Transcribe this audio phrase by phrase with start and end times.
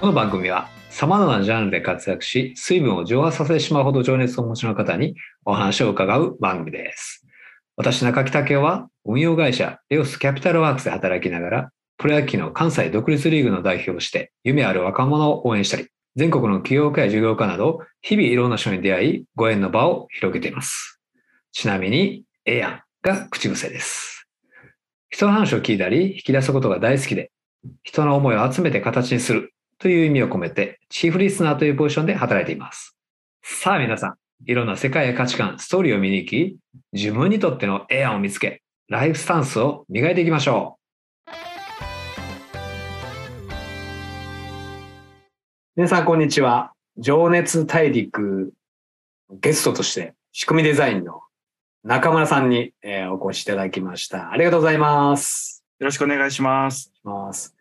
[0.00, 7.26] この番組は様々なジャンルで活躍し、水分を蒸発させてしまうほど情熱をお持ちの方にお話を伺う番組です。
[7.76, 21.00] 私、中木武雄は運用会社レオスキャピタルワークスで働きながら、プロ野球の関西独立リーグの代表をして、夢ある若者を応援したり、全国の起業家や事業家など、日々いろんな人に出会い、ご縁の場を広げています。
[21.50, 24.28] ちなみに、ええやんが口癖です。
[25.10, 27.32] 人の話を聞いたり、引き出すことが大好きで、
[27.82, 32.96] 人の思いを集めて形にするという意味を込めて、チーフリスナーというポジションで働いています。
[33.42, 34.14] さあ皆さん、
[34.44, 36.56] いろんな世界や価値観、ストーリーを見に行き、
[36.92, 41.30] 自分にとってのエアを見つけ、ライフスタンスを磨いていきましょう。
[45.76, 46.72] 皆さん、こんにちは。
[46.96, 48.52] 情熱大陸
[49.30, 51.20] ゲストとして、仕組みデザインの
[51.84, 54.32] 中村さんに、えーお越しいただきました。
[54.32, 55.64] ありがとうございます。
[55.78, 56.92] よろしくお願いします。
[57.04, 57.57] ます。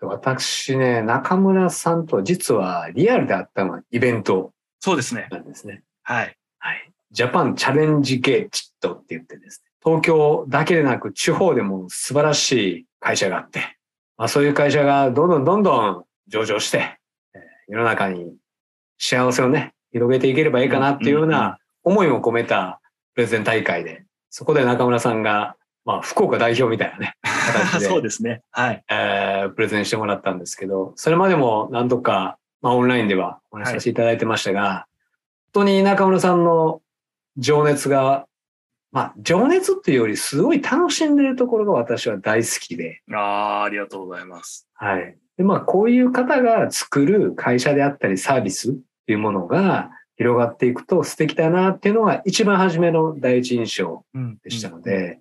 [0.00, 5.28] 私ね、中村さんとは実はリアルであったのはイベントそうですね。
[5.30, 5.82] なんですね。
[6.02, 6.36] はい。
[6.58, 6.92] はい。
[7.10, 13.76] ジャパンチャレンジゲーチットって言ってですね、東京だけでなく地方でも素晴らしい会社があって、
[14.16, 16.98] まあ、そういう会社がどんどんどんどん上場して、
[17.34, 18.32] えー世の中に
[18.98, 22.80] 幸せをね、広げていければいいかなっていうような思いを込めた
[23.14, 25.56] プレゼン大会で、そこで中村さんが、
[25.86, 28.42] まあ、福岡代表みたいなね、形で そうですね。
[28.50, 28.84] はい。
[28.90, 34.88] えープレゼンしてもらったんですけど、それまでも何度か、まあ、オンラインではお話しさせていただいてましたが、
[35.54, 36.82] 本当に中村さんの
[37.36, 38.26] 情熱が、
[38.90, 43.16] まあ、情熱っていうよりすごい楽しんでるところが私は大好きで、あ
[43.60, 44.68] あ、ありがとうございます。
[44.74, 45.16] はい。
[45.36, 48.74] で、まあ、こういう方が作る会社であったりサービスっ
[49.06, 55.20] ていうものが広がっていくと素敵だなっていうのが一番初めの第一印象うんでしたので、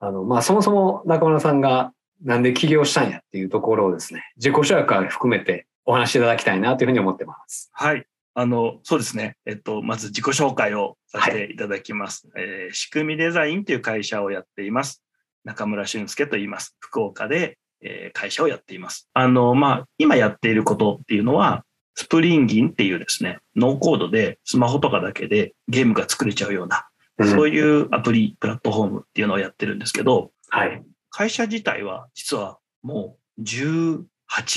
[0.00, 1.92] あの、まあ、そもそも中村さんが
[2.22, 7.70] なんで起業したんやっていうところをですね、自己紹介含めてお話しいただきたいなというふうに思ってます。
[7.72, 8.06] はい。
[8.34, 9.36] あの、そうですね。
[9.46, 12.28] えっと、まず自己紹介をさせていただきます。
[12.36, 15.02] えー仕組みデザインという会社をやっています。
[15.44, 16.76] 中村俊介と言います。
[16.80, 19.08] 福岡で、えー会社をやっています。
[19.14, 21.64] あの、まあ、今やっていることっていうのは、
[21.94, 26.88] スプリンギンっていうですね、ノーコードでスマホとかだけでゲームが作れちゃうような、
[27.22, 30.82] そういいうアプリ、プラットフォームっていうのをやってるんですけど、はい。
[31.10, 34.04] 会社自体は実はもう18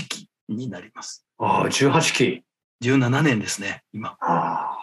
[0.07, 1.25] 期になります。
[1.37, 2.43] ああ、18期。
[2.83, 4.17] 17年ですね、今。
[4.21, 4.77] あ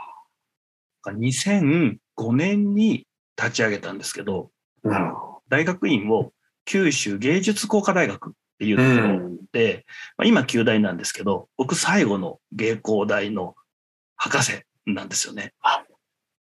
[1.07, 1.99] 2005
[2.33, 4.51] 年に立ち上げたんですけど、
[5.49, 6.33] 大学院を
[6.65, 8.97] 九州芸術工科大学っていうど。
[8.97, 9.84] ところで、
[10.17, 13.55] まあ、今9大なんですけど、僕最後の芸工大の
[14.17, 15.53] 博士なんですよね。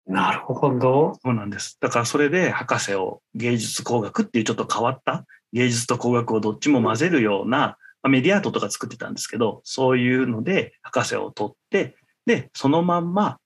[0.06, 1.14] なるほど。
[1.22, 1.78] そうなんです。
[1.80, 11.96] だからそれで博士を芸術工学っていうちょっと変わった芸術と工学をどっちも混ぜるような、まあメディアートとか作ってたんですけど、そういうので博士を取って、
[12.26, 13.38] で、そのまんま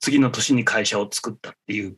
[0.00, 1.96] 次の年に会社を作ったっていう、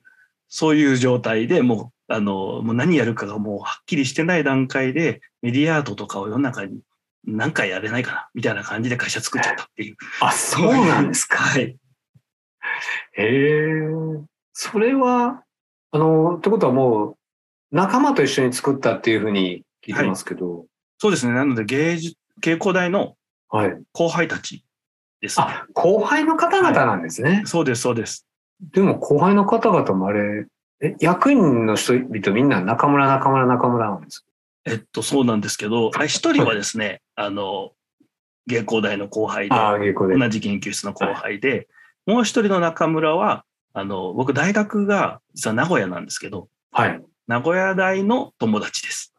[0.49, 6.81] そういう状態でもう、あの、もう何やるかがもうはっきりしてない段階でメディアートとかを世の中に
[7.25, 9.97] 何かやれないかなみたいな感じで会社作っちゃったっていう。
[10.21, 11.39] あ、そうなんですか。
[11.39, 11.77] はい。
[13.13, 13.89] へえ。
[14.53, 15.43] それは、
[15.91, 17.17] あの、ってことはもう、
[17.71, 20.67] 仲間と一緒に作ったっていうふうに聞いてますけど、
[20.99, 21.33] そうですね。
[21.33, 23.15] なので芸術、芸工大の
[23.51, 23.77] はい。
[23.93, 24.65] 後輩たち
[25.21, 25.47] ですね。
[25.49, 27.43] あ、後輩の方々なんですね。
[27.47, 28.27] そうです、そうです。
[28.73, 30.47] でも後輩の方々もあれ、
[30.81, 34.25] え、役員の人々みんな中村、中村、中村なんです
[34.65, 37.73] えっと、そうなんですけど、あ一人はですね、あの、
[38.47, 39.57] 芸工大の後輩で。
[40.19, 41.69] 同じ研究室の後輩で、
[42.09, 47.03] もう一人の中村は、あの、僕大学が実は名古屋なんですけど、はい。
[47.27, 49.13] 名古屋大の友達です。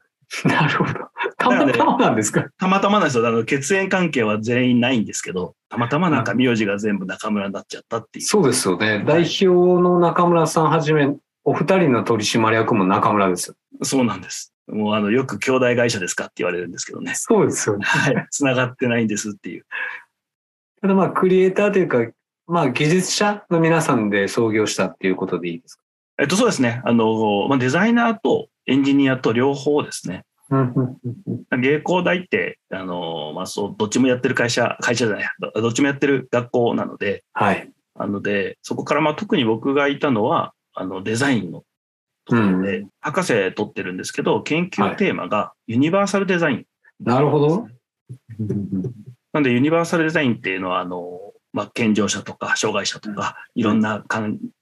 [0.43, 0.93] なるほど。
[1.37, 2.47] たまたまなんですか？
[2.57, 3.27] たまたまなんですよ。
[3.27, 8.25] あの、血縁関係は全員ないんですけど、たまたまなんか名字が全部中村になっちゃったっていう。
[8.25, 9.03] そうですよね。
[9.05, 13.55] 代表の中村さんはじめ、お二人の取締役も中村ですよ。
[13.83, 14.51] そうなんです。
[14.67, 17.13] もうあの、よく兄弟会社ですかって言われるんですけどね。
[17.13, 17.85] そうですよね。
[17.85, 18.27] はい。
[18.31, 19.65] 繋がってないんですっていう。
[20.81, 21.99] ただまあ、クリエイターというか、
[22.49, 25.83] まあ、技術者の皆さんで創業したっていうことでいいですか？
[26.17, 26.81] えっと、そうですね。
[26.83, 30.25] あの、まあ、デザイナーとエンジニアと両方ですね。
[30.49, 30.97] うんうん
[31.51, 37.71] うん芸工大って、あの、まあ、そう、どっちもやってる会社、会社じゃない、どどっちもやってる学校なので、はい。
[37.95, 41.63] なので、そこからまあ特に僕がいたのは、あの、デザインの
[42.25, 46.65] ところで、博士取ってるんですけど、研究テーマがユニバーサルデザイン。
[46.99, 47.67] なるほど。
[49.33, 54.03] なんで、ユニバーサルデザインっていうのは、あの、まあ、健常者とか、障害者とか、いろんな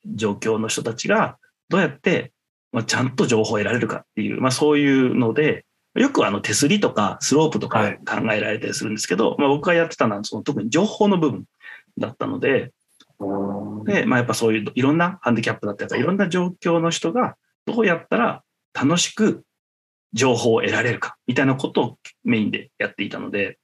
[0.05, 1.37] 状況の人たちが、
[1.69, 2.31] どうやって、
[2.71, 7.99] まあ、ちゃんと情報を得られるかっていう、まあ、そういうので、よくあの手すりとかスロープとかはい。
[8.05, 11.45] 考えられたりするんですけど、まあ、僕がやってたのはその特に情報の部分
[11.97, 12.71] だったので、
[13.85, 17.35] で、まあ、やっぱそういういろんなハンディキャップだったりとか、いろんな状況の人が
[17.65, 18.43] どうやったら
[18.73, 19.43] 楽しく
[20.13, 23.57] 情報を得られるかみたいなことをメインでやっていたので、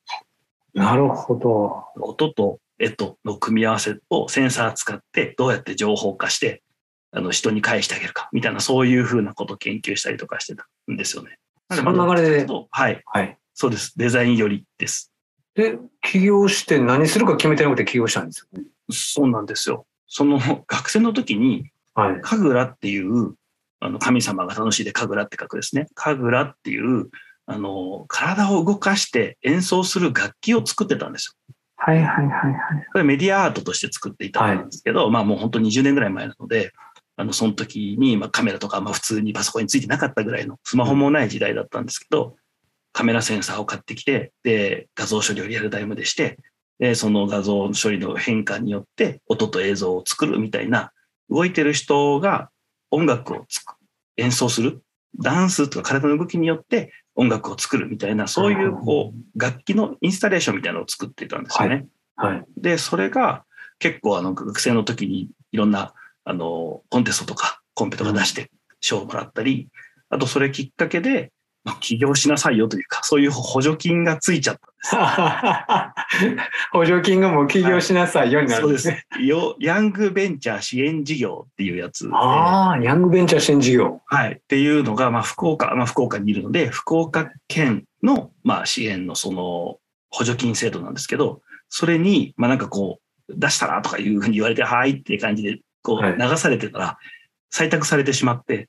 [0.73, 1.83] なるほど。
[2.01, 6.63] 音と絵との組み合わせをセンサー使ってどうやって情報化して
[7.11, 11.37] あの人に返してあげるかみたいなそういうふうなことを研究したりとかしてたんですよね。
[11.71, 13.37] その流れでとはい、はい。
[13.53, 13.97] そうです。
[13.97, 15.11] デザインよりです。
[15.55, 18.67] で、起業して何するか決めてなくて起業したんですよね。
[18.91, 19.85] そうなんですよ。
[20.07, 22.21] その学生の時にはい。
[22.21, 23.35] 神楽っていう
[23.79, 25.87] あの神様が楽しいで神楽って書くですね。
[25.93, 27.09] 神楽っていう
[27.45, 31.55] あの体を動かして演奏する楽器を作ってたんですよ。
[31.85, 32.50] はいはいはいは
[32.81, 32.88] い。
[32.94, 36.71] これメディアアートとして作っていたんですけど、まあもう本当20年ぐらい前なので、
[37.18, 42.38] あのその時にまあカメラとかまあ普通にパソコンについてなかったぐらいのスマホもない時代だったんですけど、
[42.94, 46.39] カメラセンサーを買ってきて、で、画像処理をリアルタイムでして、
[46.80, 50.94] で、その画像処理の変化によって音と映像を作るみたいな、
[51.29, 52.50] 動いてる人が
[52.91, 53.75] 音楽をつく
[54.15, 54.81] 演奏する、
[55.19, 61.88] ダンスとか体の動きによって音楽を作るみたいな、そういうこう楽器のインスタレーションみたいなのを作っていたんですよね。
[62.15, 62.45] はい。
[62.57, 63.44] で、それが
[63.80, 65.94] 結構あの学生の時にいろんな
[66.25, 68.50] あのコンテストとかコンペとか出して
[68.80, 69.69] 賞をもらったり、
[70.10, 71.31] あとそれきっかけで、
[71.63, 76.44] まあ、起業しなさいよというか、そういう補助金がついちゃったんです。
[76.74, 79.06] 補助金がもう起業しなさいようになるそうんでですね。。
[79.13, 84.01] すよヤングベンチャー支援事業っていうやつで、はああ、ヤングベンチャー支援事業。
[84.27, 89.77] い、っていうのが、まあ、福岡、まあ、福岡にいるので、福岡県の、まあ、支援のその
[90.10, 93.00] 補助金制度なんですけど、それに、まあ、なんかこ
[93.30, 96.98] う、出したらとかいうふうに言われて、はいっていう感じで、こはいう流されてたら、
[97.54, 98.68] 採択されてしまって、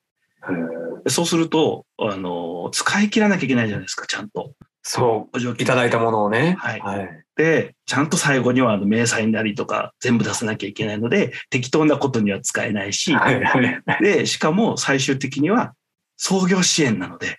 [1.09, 4.53] そうすると、あの、使い切らなきゃいけないじゃないですか、ちゃんと。
[4.83, 5.39] そう。
[5.59, 6.57] いただいたものをね。
[6.59, 7.25] はいはい。
[7.37, 13.83] で、ちゃんと最後にはあの明細なりとか全部出さなきゃいけないので、適当なことには使えないし、はいはい。
[14.03, 15.75] で、しかも最終的には
[16.17, 17.39] 創業支援なので、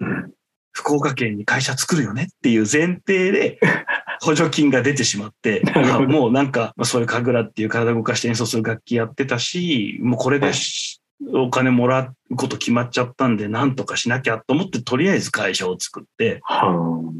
[0.00, 0.32] うん
[0.72, 3.58] 福岡県に会社作るよねっていう前提で
[4.22, 5.62] 補助金が出てしまって、
[6.08, 10.99] もうなんか、まあそういう神楽っていう体を動かして演奏する楽器やってたし、もうこれでし
[11.32, 17.12] お金もらうこと決まっちゃったんで、なんとかしなきゃと思って、とりあえず会社を作って、は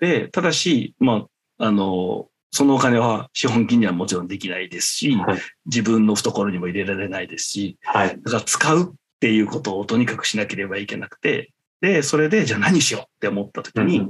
[0.00, 1.26] で、ただし、ま
[1.58, 5.40] あ、あの、そのお金は資本金にはもちろんできないですし、はい。
[5.66, 8.20] 自分の懐にも入れられないですし、あはい。
[8.22, 14.08] だから使うっていうことをとにかくしなければいけなくて、で、それでじゃあ何しようって思った時に、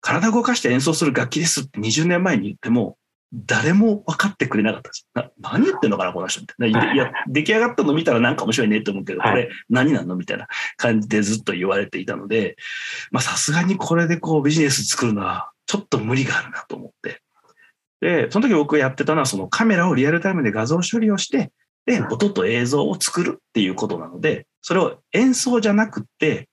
[0.00, 2.96] 体を動かして演奏する楽器ですって20年前に言っても、
[3.32, 5.08] 誰も分かってくれなかったです。
[5.14, 6.94] な何言ってんのかな、この人みたいな。
[6.94, 10.46] いや、出来上がったの見たらなんか面白いねって思うけど、はいこれ何なのみたいな
[10.76, 12.56] 感じでずっと言われていたので、
[13.10, 17.20] まあさすがにこれでこうビジネス作るのはちょっと無理があるなと思って。
[18.00, 21.50] で、その時僕がやってたのはそのカメラをリアルタイムで画像処理をして、
[21.86, 26.48] で、音と映像を作るっていうことなので、それを演奏じゃなくって、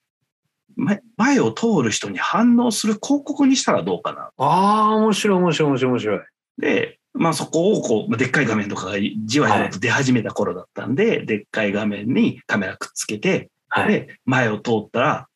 [0.75, 4.31] 前前を通る人に反応する広告にしたらどうかな。
[4.37, 6.19] ああ、面白い面白い面白い面白い。
[6.57, 13.91] で、まあそこをこう、まあでっかい画面とかがじわじわと出始めた頃だったんで、でっかい画面にカメラくっつけて、はい。
[13.91, 15.27] で、前を通ったら、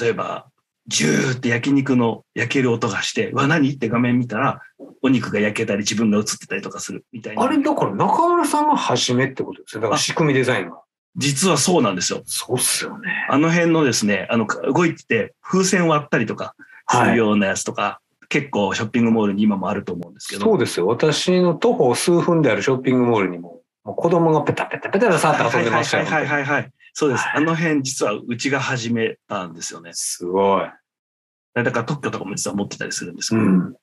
[0.00, 0.46] 例えば、
[0.86, 3.70] ジューって焼肉の焼ける音がして、うわ、何？
[3.70, 4.60] って画面見たら、
[5.00, 7.42] お肉が焼けたり自分が映ってたりとかするみたいな。
[7.42, 9.80] あれ、だから中村さんが初めってことですよ。
[9.80, 10.82] だから仕組みデザインが。
[11.16, 12.22] 実はそうなんですよ。
[12.26, 13.26] そうっすよね。
[13.30, 16.54] あの辺のですね、あの、動いてて、風船割ったりとか
[16.90, 17.12] すはい。
[17.12, 20.42] るようなやつとか、結構ショッピングモールに今もあると思うんですけど。
[20.42, 20.86] そうですよ。
[20.86, 26.06] 私の徒歩数分であるショッピングモールにも、もう子供がペタペタペタと触って遊んでましたよ。
[26.06, 26.72] はいはいはいはいはい。
[26.92, 27.24] そうです。
[27.24, 29.90] はいあの辺実はうちが始めたんですよね。
[29.94, 30.70] すごい。
[31.54, 33.42] だから特許とかも実は持ってたりするんですけど。
[33.42, 33.74] うん。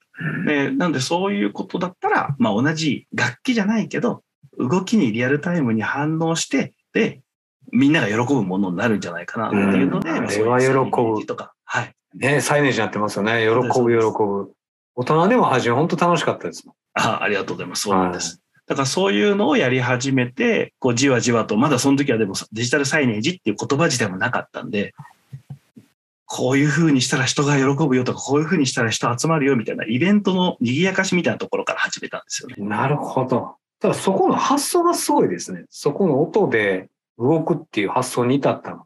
[0.46, 4.24] でなんでそういうことだったら、まあ同じ楽器じゃないけど、
[4.58, 7.22] 動きにリアルタイムに反応して、で、
[7.72, 11.54] みんなが喜ぶものになるんじゃないかなっていうので、うんまああれは喜ぶとか。
[11.64, 11.96] はい。
[12.16, 13.44] ねサイネージになってますよね。
[13.44, 14.54] 喜ぶ、喜ぶ。
[14.96, 16.76] 大人でも初め本当楽しかったですもん。
[16.94, 17.84] あありがとうございます。
[17.84, 18.42] そうなんです。
[18.68, 24.94] だからそういうのをやり始めて、こうじわじわと、まだその時はでもデジタルサイネージっていう言葉自体もなかったんで、
[26.26, 32.56] こういう風にしたら人が喜ぶよとか、こういう風にしたら人集まるよみたいなイベントの賑やかしみたいなところから始めたんですよね。
[32.60, 33.56] なるほど。
[33.82, 35.66] ただそこの発想がすごいですね。
[35.70, 38.86] そこの音で動くっていう発想に至ったの。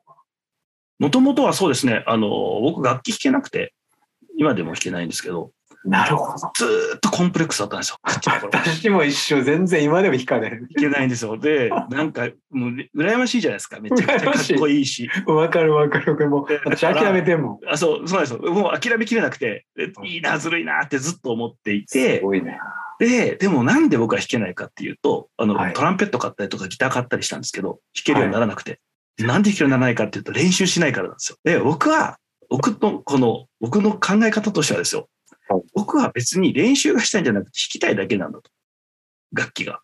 [1.00, 2.30] もともとはそうですね、あの、
[2.62, 3.74] 僕楽器弾けなくて、
[4.38, 5.52] 今でも弾けないんですけど、
[5.86, 6.52] なるほど。
[6.56, 7.98] ずーっとコンプレックスだったんですよ。
[8.04, 10.60] 私も一緒、全然今でも弾かない。
[10.70, 11.38] いけないんですよ。
[11.38, 13.80] で、なんか、もう、羨ましいじゃないですか。
[13.80, 15.08] めちゃくちゃかっこいいし。
[15.28, 16.28] わかるわかる。
[16.28, 17.70] もうで私諦めてんもん。
[17.70, 18.40] あそう、そうなんですよ。
[18.52, 22.58] もう諦めきれなくて、でいいな、ずるいなってずっと思っていてす、ごいね。
[22.98, 28.80] で、でもなんで僕は弾けないかっていうと、あの、はいトランペット買ったりとかギター買ったりしたんですけど、弾けるようにならなくて。
[29.19, 31.38] なんで弾けるようにならないかっていうと、練習しないからなんですよ。
[31.43, 32.17] で、僕は、
[32.50, 35.07] 僕の、この、僕の考え方としてはですよ
[35.48, 35.62] はい。
[35.74, 38.51] 僕は別に練習がしたいんじゃなくて弾きたいだけなんだと。
[39.34, 39.81] 楽器が。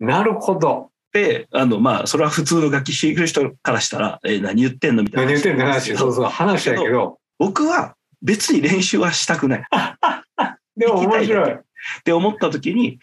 [0.00, 0.90] なるほど。
[1.12, 5.32] で、あの、まあ、それは普通の楽器弾いてる人からしたら、え、何言ってんのみたいな。
[5.32, 5.96] 何言ってんの話。
[5.96, 7.18] そうそう、話だけど。
[7.38, 9.64] 僕は別に練習はしたくない。
[10.76, 11.52] でも面白い。
[11.52, 11.58] っ
[12.04, 12.98] て思った時に、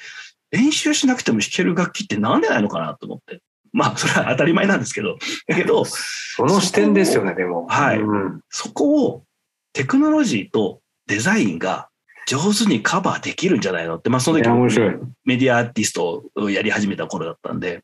[0.51, 3.41] 練習しなくても弾ける楽器ってなんでないのかなと思って。
[3.75, 5.17] まあ、それは当たり前なんですけど、
[5.48, 7.67] だけど、 その視点ですよね、でも。
[7.67, 8.00] はい。
[8.00, 8.41] うん。
[8.50, 9.25] そこを
[9.74, 11.89] テクノロジーとデザインが
[12.25, 14.79] 上手にカバーできるんじゃないのって、まあ、そのい時。
[15.25, 17.84] メディアアーティストをやり始めた頃だったんで、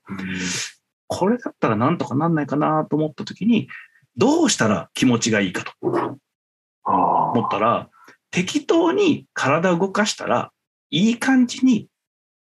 [1.08, 3.68] これだったらなんとかなんないかなと思った時に、
[4.16, 5.74] どうしたら気持ちがいいかと。
[6.86, 7.90] 思ったら、
[8.32, 10.52] 適当に体を動かしたら、
[10.90, 11.90] いい感じに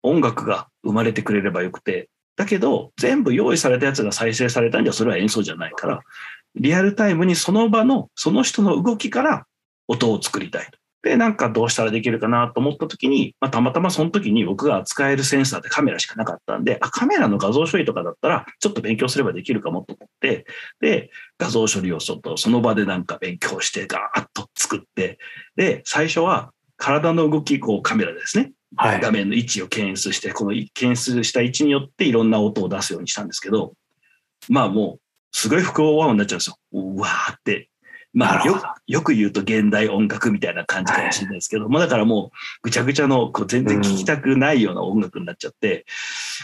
[0.04, 6.00] 音楽が生まれてくれればよくて、だけど、全部用意されたやつが再生されたんじゃ、それは演奏じゃないから、
[6.56, 9.46] リアルタイムにその場の、その人の動きから
[9.90, 10.72] 音を作りたい。
[11.04, 20.46] で、なんかどうしたらできるかなと思った時に、まあ、たまたまその時に僕が扱えるセンサーってカメラしかなかったんで、あ、カメラの画像処理とかだったら、ちょっと勉強すればできるかもと思って、
[20.80, 25.20] で、画像処理をちょっとその場でなんか勉強してガーッと作って、
[25.58, 33.74] で、最初は体の動き、こうカメラですね、画面の位置を検出して、この検出した位置によっていろんな音を出すようにしたんですけど、
[34.48, 36.58] まあもう、すごい複合和音になっちゃうんですよ。
[36.72, 37.70] うわーって。
[38.12, 45.86] まあよよく言うと現代音楽みたいな感じかもしれないですけど、まあだからもうぐちゃぐちゃのこう全然聴きたくないような音楽になっちゃって、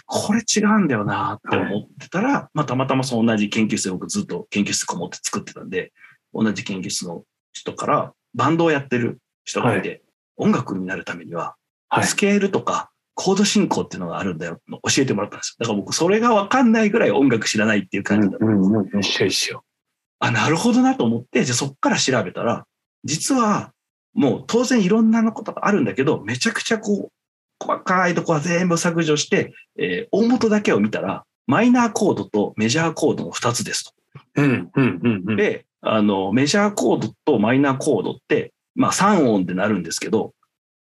[0.06, 5.92] これ違うんだよなって思ってたら、まあたまたまその同じ研究室で僕ずっと研究室こもって作ってたんで、
[6.34, 10.04] 同じ研究室の人からバンドをやってる人がいて、
[10.38, 11.56] 音楽になるためには
[12.00, 14.60] はいスケールとかコード進行っていうのがあるんだよ。
[14.70, 15.56] 教えてもらったんですよ。
[15.60, 18.46] だから僕それがわかんないぐらい音楽知らないっていう感じだった。
[18.46, 19.00] うんうんうん。
[19.00, 19.64] 一緒一緒。
[20.20, 22.66] あ、なるほどなと思って、じゃあそっから調べたら、
[23.06, 23.72] 実は
[24.14, 27.12] もう当然いろんなのことがあるんだけど、めちゃくちゃこう、
[27.66, 33.94] 細かいとこは全部削除して、えー大元だけを見たら、マイナーコードとメジャーコードの2つですと。
[34.36, 35.36] うんうんうんうん。
[35.38, 40.34] で、あの、メジャーコードとマイナーコードって、まあ3音でなるんですけど、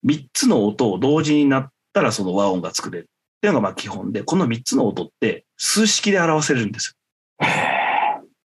[0.05, 6.95] 3つの音を同時になったらその和音が作れるっていうのがまあ基本で、この3つの音って数式で表せるんです
[7.39, 7.47] よ。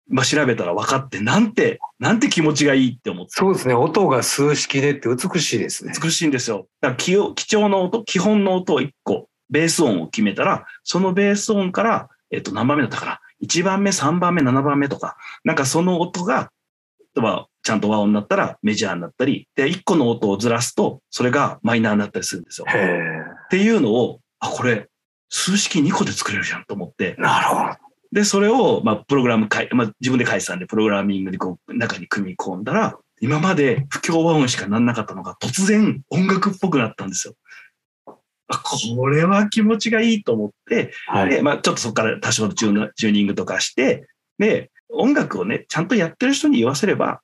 [0.09, 3.33] まあ調べたら分かって、なんて、なんて気持ちがいいって思って。
[3.33, 3.75] そうですね。
[3.75, 5.93] 音が数式でって美しいですね。
[6.01, 6.69] 美しいんですよ。
[6.81, 16.51] だから貴重な音、基本の音を1個、ベース音を決めたら、そのベース音から、えっと、何番目だったかな ?1 番目、3番目、7番目とか、なんかその音が、
[17.17, 22.67] まあ、ちゃんと和音になったらメジャーになったり、で、1個の音をずらすと、それがマイナーになったりするんですよ。
[22.69, 24.87] っていうのを、あ、これ、
[25.31, 27.75] 数式2個で作れるじゃんと思って、なるほど。
[28.13, 37.35] で、それを、まあ、プログラム書い、まあ、自分で書いてたんで、プログラミングにこう、中に組み込んだら、今まで不協和音しかなんなかったのが、突然音楽っぽくなったんですよ。
[38.47, 41.43] あこれは気持ちがいいと思って、で、はい。
[41.43, 44.07] まあ、ちょっとそこから多少のチューニングとかして、
[44.39, 47.23] で、音楽をね、ちゃんとやってる人に言わせれば、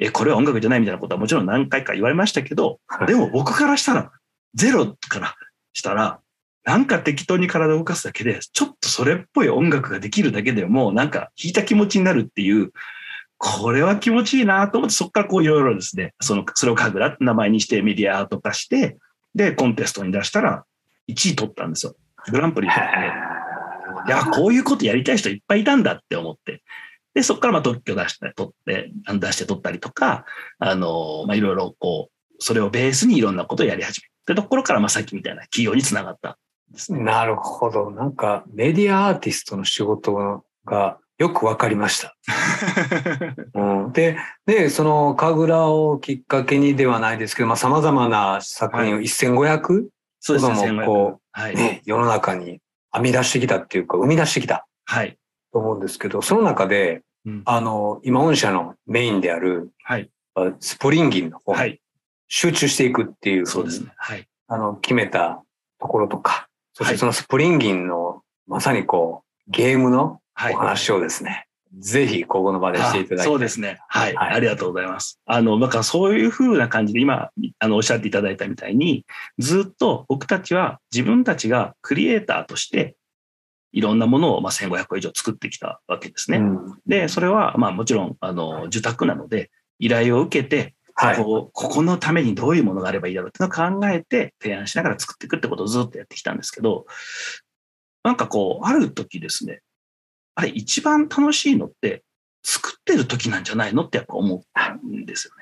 [0.00, 4.10] え、これは音楽じゃないみたいなことはもちろん何回か言われましたけど、でも僕からしたら、
[4.54, 5.36] ゼロから
[5.74, 6.20] したら、
[6.64, 12.72] なんか適当に体を動かすだけで、ちょっとそれっぽい音楽ができるだけでも、なんか弾いた気持ちになるっていう、
[13.36, 18.96] これは気持ちいいなと思って、そこからこういろいろですね、その、それを神楽って名前にしてメディアアート化して、
[19.34, 20.64] で、コンテストに出したら、
[21.08, 21.94] 1位取ったんですよ。
[22.30, 24.08] グランプリ取って。
[24.08, 26.62] いや、こういうことやりたい人いっぱいいたんだって思って。
[27.14, 30.24] で、そこからまあ特許出して、取って、出して取ったりとか、
[30.58, 34.12] あの、まあいろいろこう、それをベースにいろんなことをやり始める。
[34.22, 36.30] ってところから、まあさっきみたいな企業につながった
[36.70, 37.00] んですね。
[37.00, 37.90] なるほど。
[37.90, 42.16] なんか、メディアアーティストの仕事がよくわかりました。
[43.54, 49.86] うん、で、で、その、神楽をきっかけにではないですけど、まあ、様々な作品を1500、
[50.20, 51.54] そうですね、子供1500こはい。
[51.54, 52.60] ね、世の中に
[52.92, 55.18] 編み出してきたっていうか、生み出してきたはい。
[55.52, 60.10] と思うんですけど、その中で、うんあの、今、御社のメインである、はい。
[60.34, 61.80] あスプリンギンの方、はい。
[62.28, 63.92] 集中していくっていう、そうですね。
[63.96, 64.26] はい。
[64.48, 65.42] あの、決めた
[65.78, 70.58] ところとか、そしはいてそのスプリンギンの、まさにこう、ゲームのはいお。
[70.58, 71.46] 話をですね、
[71.78, 73.26] ぜひ、ここの場でしていただきたい。
[73.26, 73.78] そうですね。
[73.88, 74.14] はい。
[74.14, 75.20] はいありがとうございます。
[75.26, 79.04] あの、だからそういうふうな感じで今、あの、おっしゃっていただいたみたいに、
[79.38, 82.96] ずっと僕たちは自分たちがクリエイターとして、
[83.72, 86.38] いろんなものを、まあ、1500個以上作ってきたわけですね。
[86.38, 91.16] うんで、それは、まあもちろん、あの、受託なので、依頼を受けて、はい。
[91.16, 96.86] こうここのためにどういうものがあればいいだろうっていうのを考えて提案しながら作っていくってことをずっとやってきたんですけど、
[98.02, 99.62] なんかこう、ある時ですね、
[100.34, 102.02] あれ一番楽しいのって
[102.42, 105.34] 作ってる時なんじゃないのってやっぱ思ったんですよ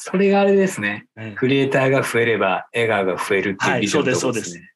[0.00, 1.06] それがあれですね。
[1.16, 1.34] ね。
[1.36, 4.70] クリエイターが増えれば、笑顔が増えるっていうビジョンのところはいそうですね。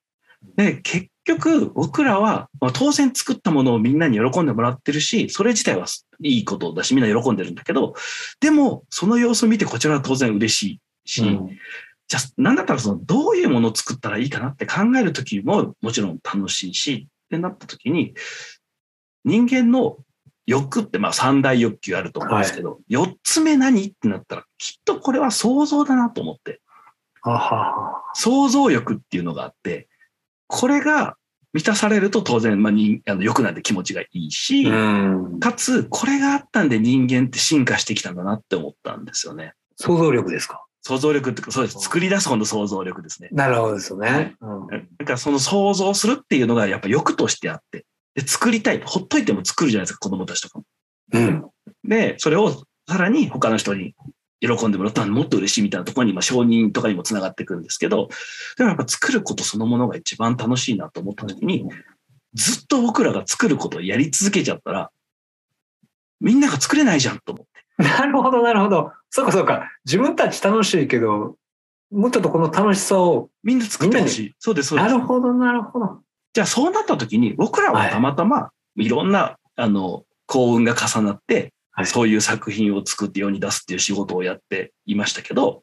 [0.56, 5.87] で、結局僕らは、まあ、当然作ったものをみんなに喜んでもらってるし、それ自体は
[6.20, 7.94] いいことだし、みんな喜んでるんだけど、
[8.40, 11.58] でもその様子を見てこちらは当然嬉しいし、うん。
[12.08, 18.14] じゃあ、なんだったらその、どういうものを作ったらいいかなって考えるときももちろん楽しいし、ってなったときに、
[19.25, 19.99] 人間の
[20.46, 26.61] 欲ってまあ三大欲求あると思うんですけど、四、つ目何ってなったら、きっとこれは想像だなと思って、
[27.22, 28.02] ははは。
[28.14, 29.88] 想像力っていうのがあって、
[30.54, 31.16] これが
[31.54, 35.40] 満たされると当然、まあ、人あの欲なんて気持ちがいいし、うん。
[35.40, 39.54] かつ、これがあったんで人間って進化してきたんだなって思ったんですよね。
[39.76, 40.62] 想像力ですか？
[40.82, 41.80] 想像力ってそうです。
[41.80, 43.30] 作り出す方の想像力ですね。
[43.32, 44.37] なるほどですよね。
[44.42, 48.82] うんなんかその想像するっていうのがやっぱ欲としてあって、で、作りたい。
[48.85, 50.64] ほっといても作るじゃないですか、子供たちとかも。
[51.14, 51.44] うん。
[51.85, 52.50] で、それを
[52.88, 53.94] さらに他の人に
[54.42, 58.08] 喜んでもらったらもっと嬉しいみたいなところに、まあ承認とかにもつながってくるんですけど、
[58.58, 61.68] でもやっぱ作ることそのものが一番楽しいなと思った時に、
[62.34, 64.90] ずっと僕らが作ることをやり続けちゃったら、
[66.20, 67.82] みんなが作れないじゃんと思って。
[67.82, 68.92] なるほど、なるほど。
[69.11, 69.70] そうか、そうか。
[69.84, 71.37] 自分たち楽しいけど、
[71.92, 73.30] もうちょっとこの楽しさを。
[73.44, 74.34] みんな作ってほしい。
[74.38, 74.88] そうです、そうです。
[74.88, 76.00] なるほど、なるほど。
[76.32, 81.52] じゃあそうなった時に僕らはたまたまいろんな、あの幸運が重なって、はい
[81.85, 85.62] そういう作品を作って世に出すっていう仕事をやっていましたけど、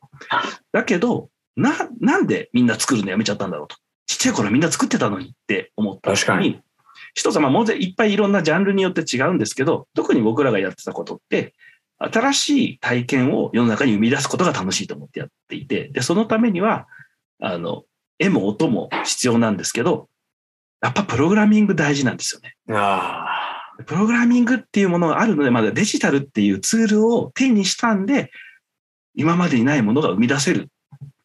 [0.72, 3.76] だけど、な、なんでみんな作るのやめちゃったんだろうと。
[4.08, 6.62] ちっちゃい頃みんな作ってたのにって思った時確かに、
[7.14, 11.54] 一つはまあもういっぱいいろんなジャンルによって違うんですけど、特に僕らがやってたことって、
[12.00, 16.88] 新しい体験を世の中に生み出すことが楽しいと思ってやっていて、で、そのためには、
[17.42, 17.84] あの、
[18.20, 20.10] 絵も音も必要なんですけど、
[20.82, 22.56] やっぱプログラミング大事なんですよね。
[22.74, 23.39] あ
[23.86, 28.32] プログラミングっていうものがあるので、まだデジタルっていうツールを手にしたんで、
[29.16, 30.70] 今までにないものが生み出せる。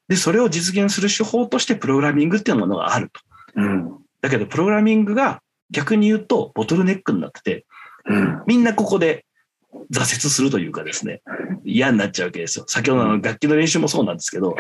[0.09, 3.21] で、それを実現する手法としてプログラミングっていうものがあると。
[3.57, 3.63] あ。
[3.63, 3.99] うん。
[4.21, 7.67] だけど、プログラミングが逆に言うとボトルネックになってて、
[8.07, 8.43] うん。
[8.47, 9.25] みんなここで
[9.93, 11.23] 挫折するというかですね、
[11.65, 12.65] 嫌になっちゃうわけですよ。
[12.69, 14.55] 先ほどの楽器の練習もそうなんですけど、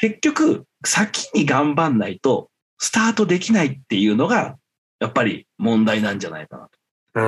[0.00, 4.56] 結局、先に頑張んないと、スタートできないっていうのが、
[5.00, 6.70] やっぱり問題なんじゃないかなと。
[7.14, 7.20] う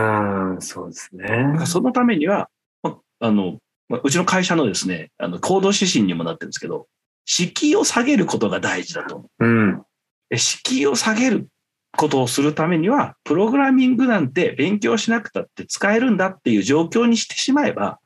[0.57, 1.27] ん、そうですね。
[1.27, 2.49] だからそのためには、
[2.83, 6.89] まあの、まあうちの会社のですね、あの、行動指針にもなってるんですけど、
[7.25, 9.27] 敷居を下げることが大事だと。
[9.39, 9.83] うん。
[10.31, 11.49] で敷居を下げる
[11.97, 18.01] ことをするためには、プログラミングなんて勉強しなくたって使えるんだっていう状況にしてしまえば、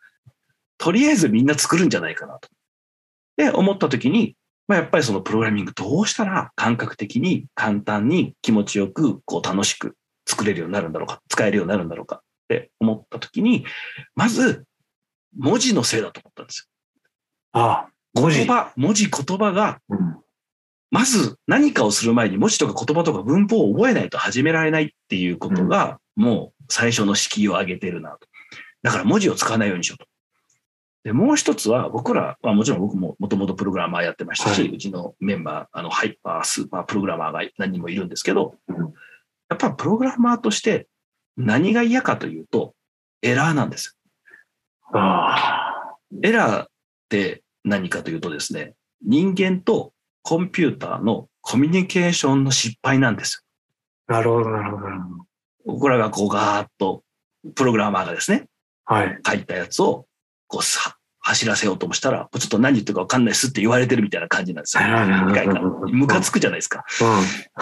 [0.79, 2.49] とりあえずみんな作るんじゃないかなと。
[3.37, 4.37] で、思った時に、
[4.69, 13.65] まあ、やっぱりそのプログラミングどうしたら感覚的に簡単に気持ちよくこう楽しく作れるようになるんだろうか、使えるようになるんだろうかって思った時に、
[14.15, 14.65] まず
[15.37, 16.69] 文字のせいだと思ったんです
[17.53, 18.23] あ、よ。
[18.23, 18.47] 文字言。
[18.47, 20.21] 葉、文字言葉がうん
[20.91, 28.27] まず何かをする前に文字とか言葉とか文法を覚えないと始められないっていうことが、もう最初の敷居を上げてるなと。
[28.83, 30.07] だから文字を使わないようにしようと。
[31.05, 38.93] で、もう一つは僕ら、まあもちろん僕ももともとプログラマーやってましたし、はいうちのメンバー、あのハイパー、スーパープログラマーが何人もいるんですけど、うん
[39.51, 40.87] やっぱプログラマーとして
[41.37, 42.75] 何が嫌かというと、
[43.23, 43.99] エラーなんです
[46.23, 46.67] エラーっ
[47.09, 53.45] て何かというとですね、人間とコンピューターのコミュニケーションの失敗なんです
[54.07, 54.13] あ。
[54.13, 54.87] なるほど、なるほど。
[55.67, 57.03] 僕らがこうガーッと、
[57.55, 58.47] プログラマーがですね、
[58.85, 59.19] はい。
[59.27, 60.07] 書いたやつを
[60.47, 60.97] こうさ
[61.31, 64.83] 走らせようともしたら、ちょっと何言ってるか分かんないっすって言われてるみたいな感じなんですよ。
[64.83, 65.63] 機械から。
[65.63, 66.85] ムカつくじゃないですか。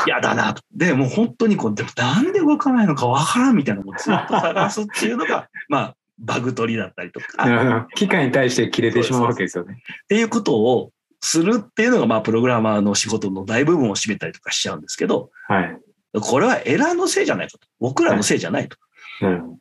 [0.07, 0.62] 嫌だなと。
[0.74, 7.87] で、もう本当にこう、でもなんで動かないのか分からんみたいなのをずっと探すっていうのが、 まあ、バグ取りだったりとか、うん。
[7.94, 9.83] 機械に対して切れてしまうわけですよね。
[10.04, 15.78] っていうことをするっていうのが、まあ、プログラマーの仕事の大部分を占めたりとかしちゃうんですけど、はい。
[16.20, 17.66] これはエラーのせいじゃないかと。
[17.78, 18.76] 僕らのせいじゃないと。
[19.22, 19.38] うん。
[19.40, 19.59] も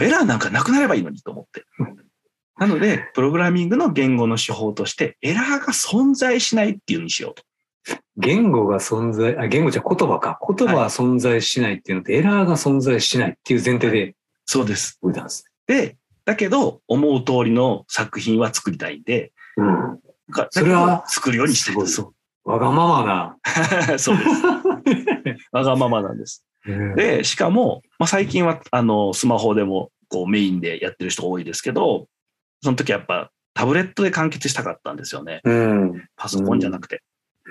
[0.00, 1.64] うエラーなんかなくなればいいのにと思って。
[2.58, 7.42] なので、プログラミングの言語の手法として、エラーが存在しないっていうにしようと。
[8.16, 10.38] 言語が存在、あ、言語じゃ言葉か。
[10.56, 14.98] 言葉は存在しないっていうのと、エラーが存在しないっていう前提でそうです。
[15.02, 19.64] 動いたんですで、だけど、思う通りの作品は作りたいんで、ね。
[19.64, 20.00] うん。
[20.30, 21.86] がそれは作るようにしてる。
[21.86, 23.36] すそわがままな。
[23.94, 23.98] う。
[24.00, 25.46] そうです。
[25.52, 26.44] わがままなんです。
[26.96, 32.08] で、しかも、まあ、最近は、あの、スマホでも、こう、メインでやってる人多いですけど、
[32.62, 35.40] その時やっぱ、タブレットで完結したかったんですよね。
[35.44, 36.08] うん。
[36.16, 36.96] パソコンじゃなくて。
[36.96, 37.00] うん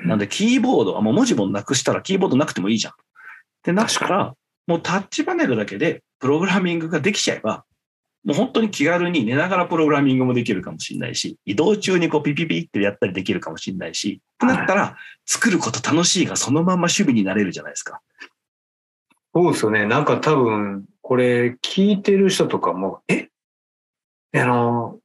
[0.06, 2.93] なんで、キーボードはもう文字もなくしたらキーボードなくてもいいじゃん。
[2.93, 2.96] っ
[3.63, 4.36] てなったら、
[4.67, 7.65] もうタッチパネルだけでプログラミングができちゃえば、
[8.24, 18.02] もう本当に気軽に寝ながらプログラミングもできるかもしれないし、移動中にこうピピピってやったりできるかもしれないし、ってなったら、作ること楽しいがそのまま趣味になれるじゃないですか。
[19.34, 19.88] そうですよね。
[19.88, 23.30] なんか多分、これ聞いてる人とかも、え？
[24.36, 24.97] あの、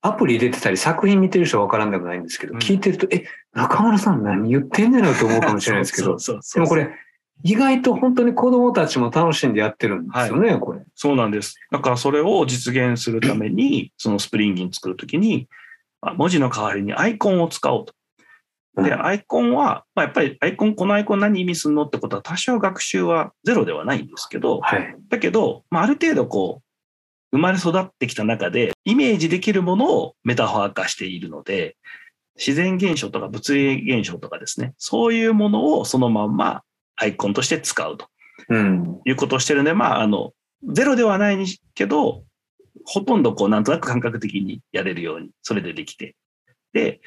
[0.00, 6.90] アプリ入れてたり作品見てる人は分からんでもないんですけど、うん聞いてると、え、中村さん何言ってんねんなと思うかもしれないですけど、でもこれ、
[7.44, 10.80] 意外と本当に子供たちも楽しんでやってるんですよね、これ。
[10.94, 11.56] そうなんです。
[11.70, 15.48] だからそれを実現するために、そのスプリンギン作るときに、
[16.00, 17.94] あ文字の代わりにアイコンを使おうと。
[18.82, 24.96] で、うんアイコンは、まあ、やっぱりアイコン、このアイコン何意味すんのってことは多少学習はゼロではないんですけど、はい。
[25.08, 26.67] だけど、まあ、ある程度こう、
[27.30, 31.76] 生まれ育ってきた中で、イメージできるものをメタファー化しているので、
[32.36, 36.62] 自然現象とか物理現象とかですね、そういうものをそのまんま
[36.96, 38.08] アイコンとして使うと。
[38.48, 39.00] うん。
[39.04, 40.32] いうことをしてるんで、まあ、あの、
[40.64, 42.24] ゼロではないにけど、
[42.84, 46.16] ほとんどこう、なんとなく感覚的にやれるように、それでできて。
[46.72, 47.00] で、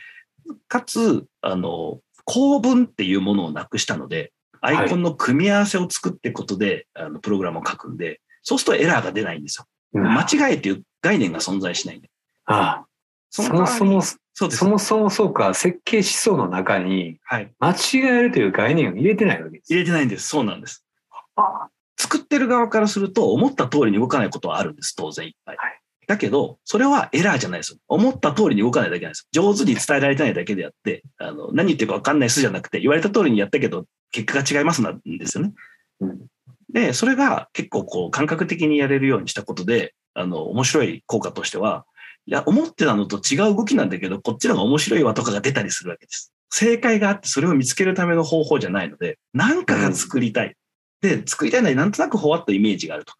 [0.67, 9.65] かつ、あの、構文っていうものをなくしたので、アイコンの組み合わせを作っていくことで、あの、プログラムを書くんで、そうするとエラーが出ないんですよ。
[9.93, 12.09] 間違いっていう概念が存在しないんで。
[12.45, 12.85] あ
[13.29, 14.69] そそもそも、そうそ。
[14.69, 17.51] もそもそうか、設計思想の中にはい。
[17.59, 17.75] 間違
[18.17, 19.73] えるという概念を入れてないわけです。
[19.73, 20.27] 入れてないんです。
[20.27, 20.85] そうなんです。
[21.35, 25.57] あ作ってる側からすると、思った通りに動かないことはあるんです、当然いっぱい。
[25.57, 27.77] はいだけど、それはエラーじゃないですよ。
[27.87, 29.53] 思った通りに動かないだけなんですよ。
[29.53, 35.53] 上手に伝えられてないだけであって、あの何言ってるか分かんない人じゃなくて、言われた通りにやったけど、結果が違いますなんですよね。
[36.01, 36.27] うん
[36.73, 41.85] で、それが結構こう感覚的にやれるようにしたことで、あの、面白い効果としては、
[42.25, 46.33] いや、思ってたのと違う動きなんだけど、こっちの方が面白いわとかが出たりするわけです。
[46.49, 50.55] 正解があって、それを見つけるための方法じゃないので、何かが作りたい。
[51.01, 53.13] で、作りたいのになんとなくほわっとイメージがあると。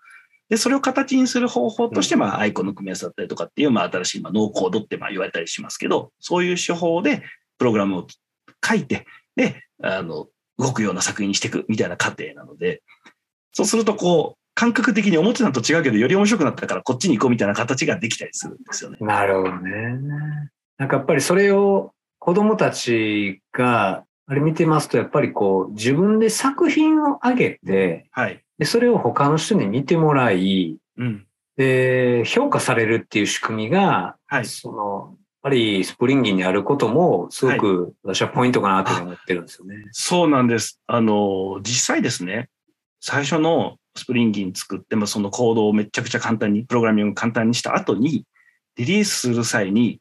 [0.50, 7.24] で、それを形にする方法として、まあ、アイコンの組み合わせだったりとかっていう、まあ、新しい、まあ、ノーコードってまあ言われたりしますけど、そういう手法で
[7.58, 8.08] プログラムを
[8.66, 12.84] 書いて、で、あの、動くような作品にしていくみたいな過程なので、
[13.52, 18.98] そうすると、こう、感覚的に思ってたのと違うけど、より面白くなったからこっちに行こうみたいな形ができたりするんですよね。
[19.02, 19.72] なるほどね。
[20.78, 28.44] なんかやっぱりそれを子供たちが、あれ見てますと、やっぱりこう、自分で作品を上げて、はい。
[28.58, 31.26] でそれを他の人に見てもらい、うん。
[31.58, 34.46] で、評価されるっていう仕組みが、はい。
[34.46, 39.86] その、やっぱり Springin' にあることも、すごく私はポイントかなと思ってるんですよね。
[39.92, 40.80] そうなんです。
[40.86, 42.50] あの、実際ですね、
[43.02, 48.26] 最初の Springin' 作って、まあ、そのコードをめちゃくちゃ簡単に、プログラミングを簡単にした後に、
[48.78, 50.00] リリースする際に、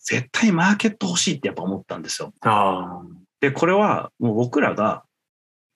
[0.00, 2.34] 絶対マーケット欲しいってやっぱ思ったんですよ。
[2.42, 3.02] あ
[3.40, 5.04] で、これはもう僕らが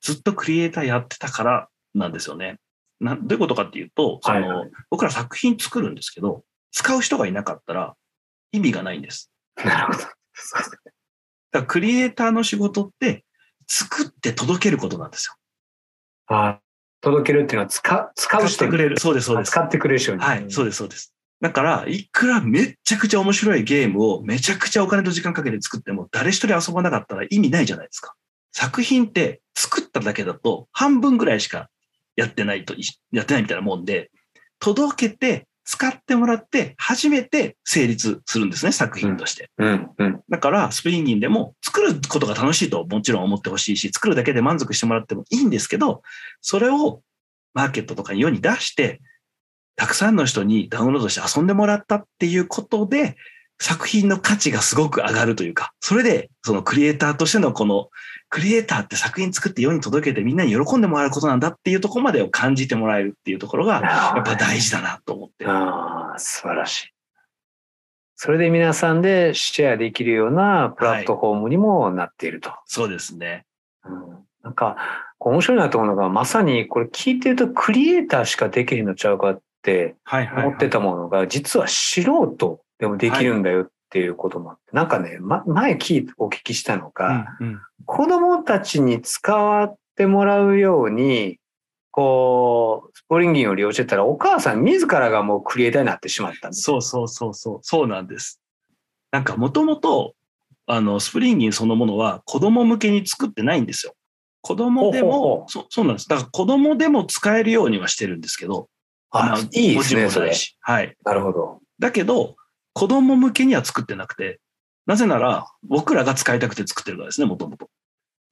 [0.02, 2.58] ずっとクリエイターやってたからなんですよね。
[3.00, 7.94] などういうことかっていうと、その、はいは僕ら作品作るんですけど、使う人がいなかったら
[8.52, 9.30] 意味がないんです。
[9.56, 9.98] あ、なるほど。
[10.04, 10.14] だか
[11.52, 13.24] らクリエイターの仕事って
[13.66, 15.34] 作って届けることなんですよ。
[16.28, 16.60] あ
[17.00, 18.98] 届けるっていうのは使使う使っ人にてくれる。
[18.98, 19.48] そうです、そうです。
[19.48, 20.20] あ使ってくれる人に。
[20.20, 21.14] はい、そうです、そうです。
[21.40, 28.14] だから、いくらめっちゃくちゃ面白いゲームをめちゃくちゃお金と時間かけて作っても、誰一人遊ばなかったら意味ないじゃないですか。
[28.52, 31.68] 作品って作っただけだと半分ぐらいしか
[32.16, 34.10] やってないとい、やってないみたいなもんで、
[34.58, 39.50] 届けて、使ってもらって、初めて成立するんですね、作品として。
[39.58, 40.20] うん、うん。
[40.30, 46.00] だから、スプリンギンでも作ることが楽しいともちろん思ってほしいし、作るだけで満足してもらってもいいんですけど、
[46.40, 47.02] それを
[47.52, 49.02] マーケットとかに世に出して、
[49.76, 53.18] たくさんの人にダウンロードして遊んでもらったっていうことで、
[53.60, 57.88] 作品の価値がすごく上がるというか、それで、そのクリエイターとしてのこの、
[58.28, 65.46] クリエイターって作品作って世に届けてみんなに喜んでもらうことなんだっていうところまでを感じてもらえるっていうところが、やっぱ大事だなと思って。
[65.46, 66.92] ああ、素晴らしい。
[68.14, 72.50] それで皆さんでシェアできるようなプラットフォームにもなっていると。
[72.66, 73.44] そうですね。
[73.84, 74.76] うんなんか、
[75.18, 91.38] 面白いなと思うのが、まさにこれ聞いてるとクリエイターしかできへんのちゃうかってはいはい、思ってたものが、実は素人でもできるんだよっていうこともあって、なんかね、ま、前聞いてお聞きしたのが、うんうん子供たちに使ってもらうように、
[91.90, 96.62] こう、スプリンギンを利用してたら、お母さん自らがもうクリエイターになってしまったんです。
[96.62, 98.42] そうそうそうそう、そうなんです。
[99.10, 100.14] なんかもともと、
[100.66, 103.94] あの、スプリンギンそのものは子供向けに作ってないんですよ。
[104.42, 106.08] 子供でも、そうそうなんです。
[106.08, 108.68] だから子供でも使えるようにはしてるんですけど、
[109.10, 110.94] まあ、いいですね、それはい。
[111.04, 111.60] なるほど。
[111.78, 112.36] だけど、
[112.72, 114.40] 子供向けには作ってなくて、
[114.86, 117.68] なぜなら僕らが使いたくて作ってるからですね、もともと。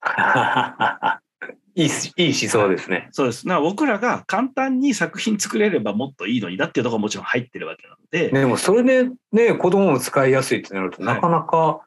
[1.74, 3.08] いいし、いい思想ですね。
[3.12, 3.46] そうです。
[3.46, 11.82] な僕らが簡単に作品作れればもっといいのにだっていうところがもちろん入ってるわけなので、でも、それでね、子供も使いやすいってなると、はいなかなか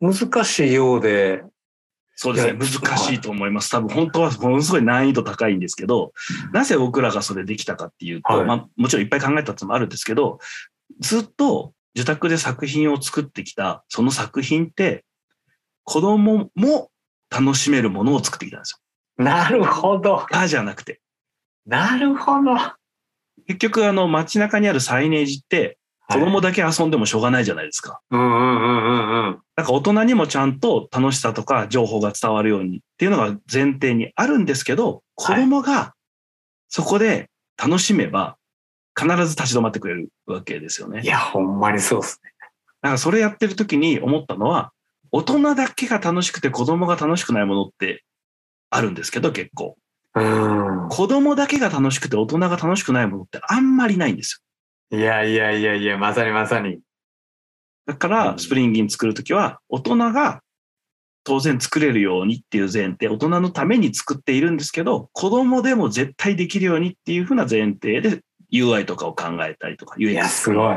[0.00, 1.44] 難しいようで、
[2.16, 2.52] そうですね。
[2.54, 3.70] 難しいと思います。
[3.70, 6.12] 多分本当はものすごい難易度高いんですけど、
[6.52, 10.38] なぜ僕らがそれできたかっていうと、はいまあもちろんいっぱい考えたってのもあるんですけど、
[10.98, 15.04] ずっと自宅で作品を作ってきた、その作品って、
[15.84, 16.90] 子供も
[17.30, 18.80] 楽しめるものを作ってきたんです
[19.18, 20.26] なるほど。
[20.30, 21.00] あじゃなくて。
[21.66, 22.56] なるほど。
[23.46, 28.00] 結局、あの、街中にあるサイネージって、子供だけ遊んでもしょうがないじゃないですか。
[28.10, 29.40] うんうんうんうんうん。
[29.54, 35.94] なんか大人にもちゃんと楽しさとか情報が伝わるようにっていうのが前提にあるんですけど、子供が
[36.68, 38.36] そこで楽しめば
[38.98, 41.06] 必ず立ち止まってくれるわけですよねい。
[41.06, 42.30] や、ほんまにそうですね。
[42.82, 44.72] なんかそれやってる時に思ったのは、
[45.12, 48.04] 大人だけが楽しくて子供が楽しくないものって
[48.70, 49.76] あるんですけど結構。
[50.14, 50.88] うん。
[50.88, 54.42] 子供だけが楽しくて大人が楽しくないものってあんまりないんです
[54.92, 56.74] いやいやいやいや、まさにまさに。
[56.74, 56.78] よ。
[57.86, 60.42] だかうんらスプリンギン作るときは大人が
[61.24, 70.76] 当然作れるようにっていう前提、大人のために作っているんですけど、子供でも絶対できるようにっていうふうな前提で UI とかを考えたりとか、いや UX すごい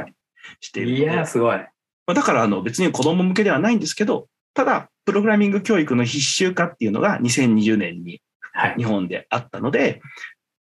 [0.59, 0.89] している。
[0.91, 1.57] いや、すごい。
[1.57, 1.67] ま
[2.07, 8.21] あだからあの別に子供向けではないんですけど、ただ、プログラミング教育の必修化っていうのが2020年に
[8.53, 8.75] はい。
[8.77, 10.01] 日本であったので、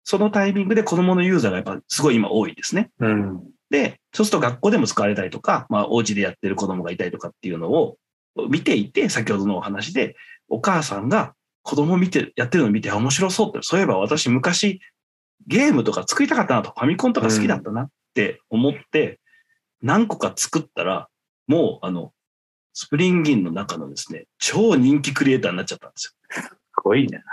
[0.03, 2.91] そのタイミングで子供のユーザーがやっぱすごい今多いですね。
[2.99, 3.43] うん。
[3.69, 7.97] で、そうすると学校でも使われたりとか、まあお家でやってる子供がいたりとかっていうのを
[8.49, 10.15] 見ていて、先ほどのお話で、
[10.47, 14.79] お母さんが子供見て、やってるのを見て、あ面白そうって、そういえば私昔
[15.47, 19.19] ゲームとか作りたかったなと、ファミコンとか好きだったなって思って、
[19.81, 21.07] 何個か作ったら、
[21.47, 22.11] もうあの、
[22.73, 26.41] スプリンギンの中のですね、超人気クリエイターになっちゃったんですよ。
[26.41, 26.51] す
[26.83, 27.23] ごいね。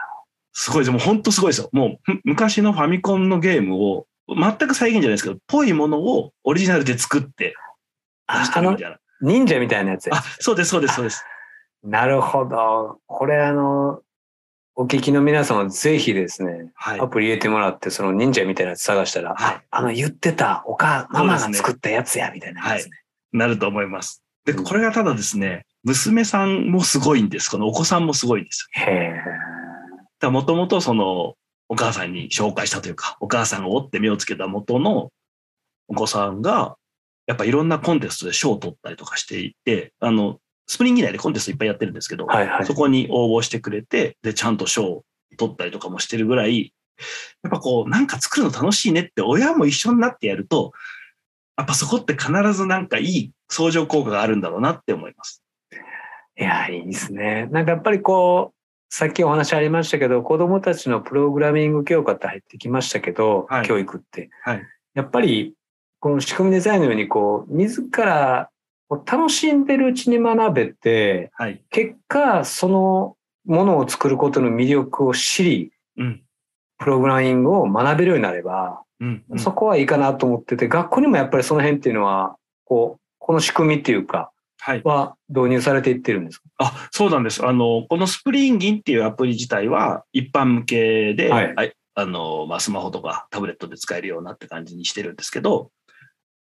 [0.53, 0.91] すごいです。
[0.91, 1.69] もう本当すごいですよ。
[1.73, 7.55] もうむ昔のファミコンのゲームを全く再現じゃないですけど、ぽいものをオリジナルで作って
[8.29, 8.99] したみたいな。
[9.21, 11.25] 忍者みたいなやつやあ、そうです、そうです、そうです。
[11.85, 13.01] なるほど。
[13.07, 14.01] これあの、
[14.79, 17.09] お聞きの皆様ぜひですね、はいア。
[17.09, 22.91] プリ入れてもらって、その忍者みたいなやつ探したら、はいああの言ってたお母、ママが作ったやつや、みたいなやつね。
[23.33, 24.23] なると思います。
[24.45, 27.51] で、うんこれがただですね、娘さんもすごいんです。
[27.51, 28.85] このお子さんもすごいんですよ。
[28.85, 29.23] へ
[30.23, 30.27] え。
[30.29, 31.37] もともとその、
[31.69, 35.11] お母さんに紹介したというか、お母さんが折って目をつけた元の
[35.89, 36.77] お子さんが、
[37.27, 42.75] やっぱいろんなコンテストで賞を取ったりとかしていて、あの、Springin' 内でコンテストいっぱいやってるんですけど、はいはいそ。
[42.75, 45.05] こに応募してくれて、で、ちゃんと賞を
[45.37, 46.73] 取ったりとかもしてるぐらい、
[47.43, 50.73] やっぱこう、なんか作るの楽しいねって親も一緒になってやると、
[51.57, 55.43] やっぱそこって必ずなんかいい相乗効果があるんだろうなって思います。
[56.39, 57.49] いや、いいですね。
[57.51, 58.57] なんかやっぱりこう、
[58.95, 64.31] さっきお話ありましたけど、子供たちのプログラミング教科って入ってきましたけど、はい教育って。
[64.43, 64.63] はい
[64.95, 65.53] やっぱり、
[66.01, 68.49] この仕組みデザインのように、こう、自ら
[68.91, 71.63] 楽しんでるうちに学べて、はい。
[71.71, 76.23] 結果、そのものを作ることの魅力を知り、うん。
[76.79, 79.25] プログラミングを学べるようになれば、うん。
[79.29, 84.83] うんそこはいいかなと思ってて、学校にもやっぱりその辺っていうのは、こう、この仕組みっていうか、はい。
[84.85, 86.45] は導入されていってるんですか？
[86.59, 87.47] あ、そうなんです。
[87.47, 95.71] あの、このスプリンギンっていうアプリ自体は一般向けで、はいあの、まあ、スマホとかタブレットで使えるようなって感じにしてるんですけど、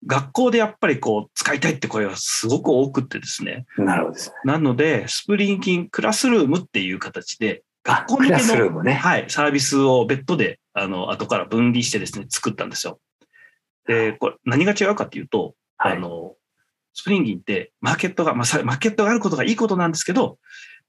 [0.06, 3.66] 学校でやっぱりこう、使いたいって声がすごく多くってですね。
[3.78, 4.36] なるほどですね。
[4.46, 8.94] なので、 Springin' Classroom っていう形で、あ学校向けクラスルーの、ムね。
[8.94, 13.00] はい、サービスを別途で、あの、後から分離してですね、作ったんですよ。
[13.88, 16.36] で、これ、何が違うかっていうと、はいあの、
[16.94, 20.38] Springin' ってマーケットが、まあ、さマーケットがあることがいいことなんですけど、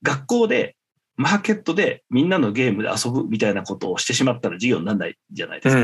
[0.03, 0.75] 学校で、
[1.21, 5.81] マーケットでみんなのゲームで遊ぶみたいなことをしてしまったら授業にならないじゃないですか。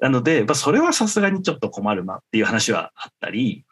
[0.00, 3.64] なので、まあ、それはさすがにちょっと困るなっていう話はあったり、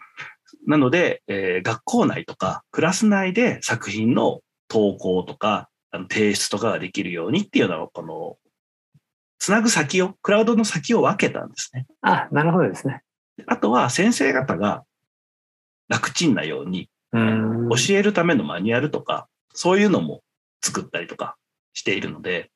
[0.67, 8.37] なので、えー学校内とかクラス内で作品の投稿とか、あの提出とかができるようにっていうのは、この、
[9.41, 11.87] つなぐ先を、クラウドの先を分けたんですね。
[12.03, 13.03] あ、なるほどですね。
[13.47, 14.85] あとは先生方が
[15.89, 20.23] 楽ちんなようにうん教えるためのマニュアルとか、そういうのも
[20.63, 21.37] 作ったりとか
[21.73, 22.51] しているので、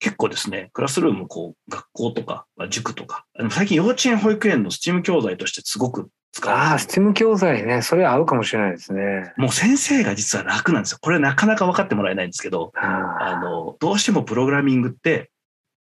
[0.00, 7.82] 結構ですね、クラスルーム、こう、学校とか、まあ塾とか、最近幼稚園保育園のスチーム教材としてすごく使われてああ、スティム教材ね。
[7.82, 9.32] それ合うかもしれないですね。
[9.36, 10.98] もう先生が実は楽なんですよ。
[11.00, 15.30] これなかなか分かってもらえないんですけど、ああの、どうしてもプログラミングって、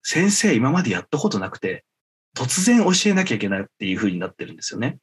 [0.03, 1.85] 先生今までやったことなくて、
[2.35, 4.99] 突然教えなきゃいけないっていう風になってるんですよね。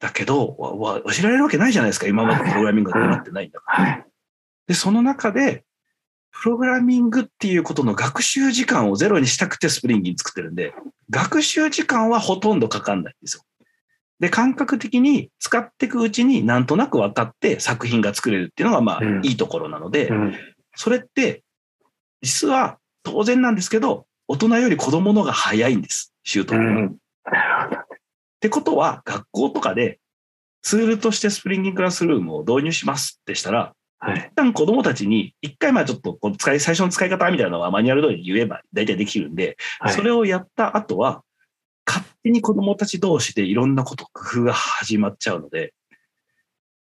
[0.00, 2.06] だけど、わわ教えられるわけないじゃないですか。
[2.06, 3.84] 今までプログラミングが習ってないんだから。
[3.84, 4.06] はい。
[4.66, 5.64] で、その中で、
[6.30, 10.74] プログラミングっていうことの学習時間をゼロにしたくてスプリンギン作ってるんで、
[11.08, 13.42] 学習時間はほとんどかかんないんですよ。
[14.20, 20.34] で、感覚的に使っていくうちになんとなく分かって作品が作れるっていうのがまあうんいいところなので、うん。
[20.74, 21.42] それって
[22.22, 26.12] 実は当然なんですけど、大人より子供のが早いんです。
[26.24, 26.64] 習得が。
[26.64, 26.96] っうん。
[27.24, 27.80] なるほど。
[28.40, 29.98] てことは、学校とかで
[30.62, 34.30] ツールとしてスプリンギングクラスルームを導入しますってしたら、はい。
[34.32, 39.92] 一旦子供たちに、一回まあちょっとこう使い、最初の使い方みたいなのはマニュアル通りに言えば大体できるんで、はい。
[39.94, 41.22] それをやった後は、
[41.86, 45.72] 勝手に子供たち同士でいろんなこと、工夫が始まっちゃうので、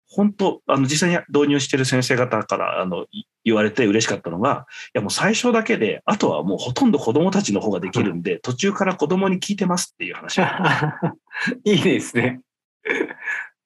[0.07, 10.41] 本当、あの、実際に導入してる先生方から、あの、い言われて嬉しかったのが、いやもう最初だけで、あとはもうほとんど子供たちの方ができるんで、途中から子供に聞いてますっていう話。
[11.63, 12.41] いいですね。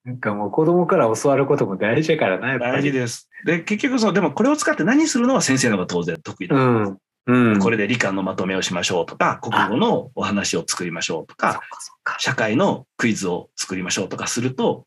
[0.05, 2.59] なんかもう子供から教わることも大事だからな。
[2.59, 3.29] 大事です。
[3.45, 6.55] で、結局その、でもこれを使って何するのは先生の方が当然得意だ。
[6.55, 6.97] うん。
[7.25, 7.59] うん。
[7.59, 11.61] これで理科のまとめをしましょうとか、国語のお話を作りましょうとか、
[12.03, 12.17] か。
[12.19, 14.85] 社会のクイズを作りましょうとかすると、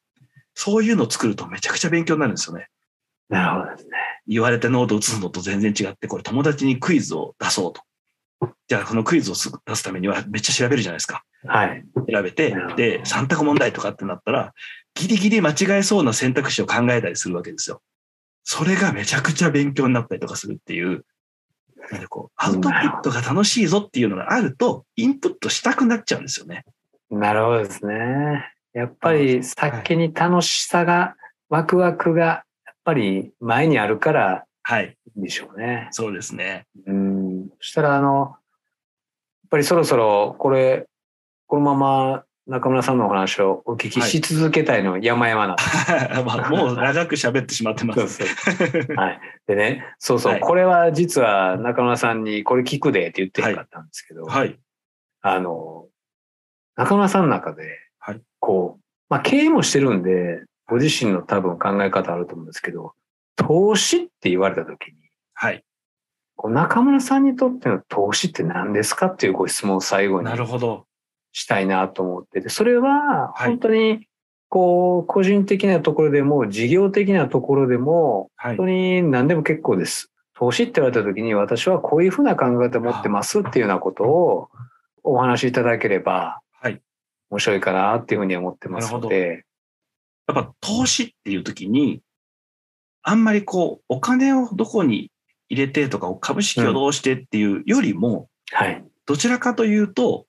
[0.54, 2.68] そういうのを作るとめちゃくちゃ勉強になるんですよね。
[3.30, 3.90] なるほどですね。
[4.26, 7.80] 言われてノートを写すのと全然違って、これ友達にクイズを出そうと。
[8.68, 11.24] じゃあこのクイズを出すためにはめっちゃ調べるじゃないですか。
[11.46, 11.84] はい。
[12.12, 14.52] 調べてで、3択問題とかってなったら、
[14.96, 17.82] ギリギリ間違えそうな選択肢を考えたりするわけですよ。
[18.42, 21.04] それがめちゃくちゃ勉強になったりとかするっていう、
[21.90, 26.64] なんでこう、アウトプットが楽しいぞっていうのがあると、インプットしたくなっちゃうんですよね。
[27.10, 28.50] なるほどですね。
[28.72, 31.16] やっぱり先に楽しさが、
[31.48, 34.96] ワクワクが、やっぱり前にあるからはい。
[35.14, 35.86] でしょうね。
[35.92, 36.66] そうですね。
[36.86, 37.48] うん。
[37.60, 38.38] そしたら、あの、やっ
[39.50, 40.88] ぱりそろそろこれ、
[41.46, 48.22] このまま中村さんのお話をお聞きし続けたいの山々なんで まあ、もう長く喋ってしまってます。
[48.94, 49.20] はい。
[49.48, 54.58] でね、そうそう、はいこれは実は中村さんにこれ聞くでって言ってなかったんですけど、はい。
[55.22, 55.86] あの、
[56.76, 62.94] 中村さんの中で、はいこう、まあ経営もしてるんで、ご自身の多分考え方あると思うんですけど、
[63.34, 64.94] 投資って言われた時に、
[65.34, 65.64] はい。
[66.44, 70.85] 中村さんにとっての投資って何ですかっていうご質問を最後になるほど。
[71.36, 74.08] したいなと思ってて、それははい本当に、
[74.48, 78.72] こう、個人的なところでも、事業的なところでも、はい本当。
[78.72, 80.10] に何でも結構です。
[80.34, 84.48] 投資って言われた時に私はこういうふうな考え方を持ってますっていうようなことを
[85.02, 86.80] お話しいただければはい。
[87.30, 89.44] 面白いかなっていうふうに思ってますので。
[90.28, 92.00] やっぱ投資っていう時に、
[93.02, 95.10] あんまりこう、お金をどこに
[95.48, 98.84] 入れてとか、株式をどうしてっていうよりも、はい。
[99.06, 100.25] どちらかというと、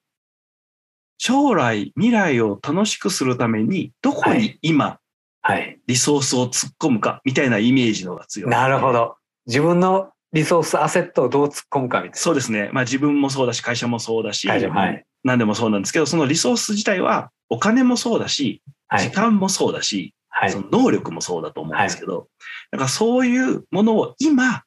[1.17, 4.99] 将来、未来を楽しくするために、どこに今、
[5.41, 5.79] はい。
[5.87, 8.49] リソースを突っ込むか、みたいなイメージのが強い。
[8.49, 8.91] なるほ。
[8.91, 9.15] ど。
[9.45, 12.69] 自分のリソース、アセットをどう突っ込むかみたいそうですね。
[12.73, 14.53] まあ自分もそうだし、会社もそうだし、な。
[14.53, 15.05] はい。
[15.23, 19.11] 何でもそうなんですけど、そのリソース自体は、お金もそうだし、時はい。
[19.11, 20.59] 間もそうだし、はいそ。
[20.59, 22.27] の能力もそうだと思うんですけど、
[22.71, 24.63] だからそういうものを今、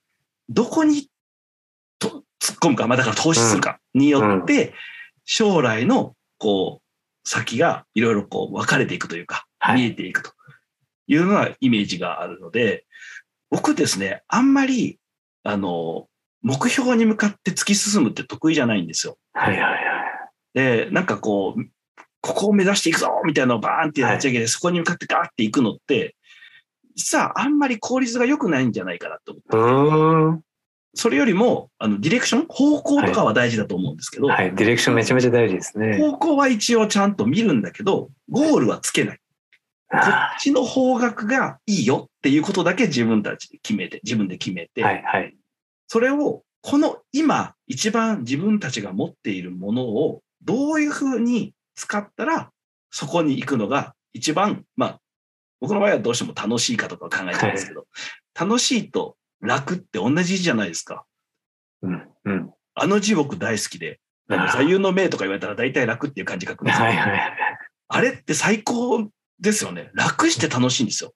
[0.49, 1.09] どこに
[1.99, 4.73] と突っ込むか、まあだから投資するかによって、
[5.27, 10.33] 将来のこう、先がいろいろこう分かれていくというか、はい見えていくと
[11.07, 12.87] いうのはイメージがあるので、
[13.51, 14.99] 僕ですね、あんまり、
[15.45, 16.09] あの、
[16.43, 19.19] 目標に向かって突き進むって得意じゃないんですよ。
[19.35, 19.55] はい。
[19.55, 19.63] はい。
[19.63, 19.81] はい。
[20.55, 21.65] で、なんかこう、
[22.23, 26.17] ここを目指していくぞみたいなのをバーンって立ち上げて、そこに向かってガーっていくのって、
[26.95, 30.50] 実はあんまり効率が良くないんじゃないかなと思って。
[30.95, 34.55] それよりも、あの、ディレクション方向とかは大事だと思うんですけど、はい。
[34.55, 35.99] ディレクションめちゃめちゃ大事ですね。
[35.99, 39.21] 方向は一応ちゃんと見るんだけど、ゴールはつけない。
[39.89, 44.85] こはっちの方角がいいよっていうことだけ自分たちで決めて、自分で決めて、い。
[44.85, 45.37] はい。
[45.87, 52.51] それを、この今、一番自分たちが持っているものを、どういうふうに使ったら、
[52.91, 55.01] そこに行くのが一番、まあ、
[55.61, 57.87] 僕の場合はどうしても楽しいかとか考えちゃうんですけど、
[58.39, 61.05] 楽しいと楽って同じじゃないですか。
[61.83, 62.09] うん。
[62.25, 62.51] うん。
[62.75, 66.87] あの字僕大好きで、座右の銘とか言われたら大体楽っていう感じ書くんですよ。
[66.87, 66.97] はい。
[66.97, 67.37] はい。
[67.89, 69.09] あれって最高
[69.41, 69.91] ですよね。
[69.95, 71.13] 楽して楽しいんですよ。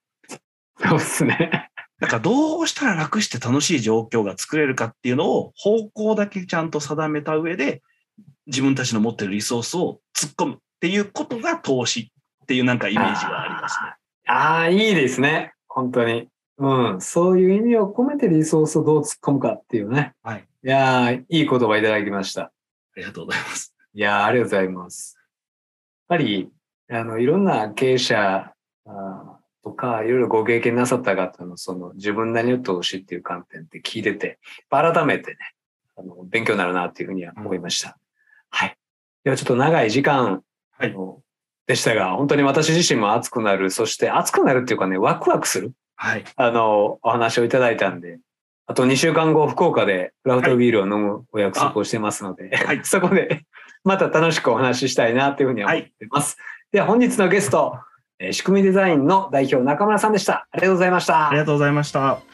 [0.83, 1.71] そうですね。
[2.01, 7.83] だからどうしたら楽して楽しい状況が作れるかっていうのを方向だけちゃんと定めた上で
[8.47, 12.01] 自分たちの持ってるリソースを突っ込むっていうことが投資
[12.43, 13.95] っていうなんかイメージがありますね。
[14.27, 15.53] ああ、いいですね。
[15.69, 16.29] 本当に。
[16.59, 17.01] うん。
[17.01, 20.15] そういう意味を込めてリソースをどう突っ込むかっていうね。
[20.23, 20.47] はい。
[20.65, 22.43] いやー、いい言葉いただきました。
[22.43, 22.53] あ
[22.97, 23.75] りがとうございます。
[23.95, 25.19] いやー、ありがとうございます。
[26.09, 26.51] やっぱり、
[26.91, 28.53] あの、いろんな経営者
[28.87, 34.39] あーとか、いろいろご経験なさった方の、その、自分なりの投資っていう観点って聞いてて、
[34.71, 35.37] 改めてね、
[35.97, 37.99] あの、勉強になるなっていうふうには思いました。
[38.51, 38.77] はい。
[39.25, 40.43] ではちょっと長い時間、
[40.77, 41.21] はいあの
[41.67, 46.25] でしたが、本当に私自身も熱くなる、そして熱くなるっていうかね、ワクワクする、はい。
[46.37, 48.19] あの、お話をいただいたんで、
[48.67, 53.45] あと2週間後、福岡でクラフトビールを飲むお約束をしてますので、はいそこで
[53.85, 56.39] また楽しくお話ししたいなというふうに思ってます。
[56.73, 57.79] では本日のゲスト、
[58.19, 60.47] えー仕組みデザインの代表中村さんでした。
[60.51, 61.39] ありがとうございましたあり。
[61.39, 62.34] がとうございました。